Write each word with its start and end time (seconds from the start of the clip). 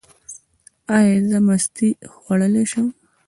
ایا 0.95 1.15
زه 1.29 1.37
مستې 1.47 1.87
خوړلی 2.13 2.63
شم؟ 2.71 2.87